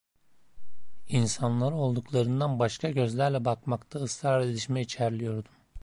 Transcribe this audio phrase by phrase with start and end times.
[1.07, 5.51] İnsanlara olduklarından başka gözlerle bakmakta ısrar edişime içerliyordum.